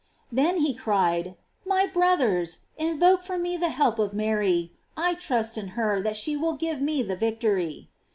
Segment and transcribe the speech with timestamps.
[0.31, 1.35] Then ho cried:'
[1.67, 6.35] 'My brothers, invoke for me the help of Mary; I trust in her that she
[6.35, 7.91] will give me the victory."